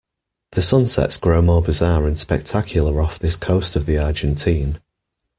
The 0.53 0.63
sunsets 0.63 1.15
grow 1.17 1.43
more 1.43 1.61
bizarre 1.61 2.07
and 2.07 2.17
spectacular 2.17 2.99
off 3.01 3.19
this 3.19 3.35
coast 3.35 3.75
of 3.75 3.85
the 3.85 3.99
Argentine. 3.99 4.81